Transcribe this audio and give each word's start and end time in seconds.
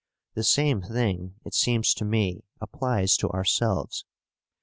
The 0.33 0.43
same 0.43 0.81
thing, 0.81 1.35
it 1.45 1.53
seems 1.53 1.93
to 1.93 2.05
me, 2.05 2.41
applies 2.59 3.15
to 3.17 3.29
ourselves. 3.29 4.03